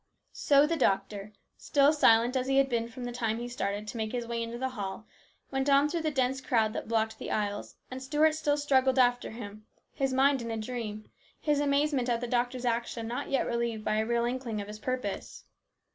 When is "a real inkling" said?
13.97-14.59